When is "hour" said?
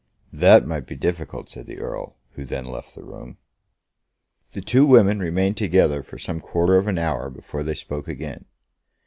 6.97-7.29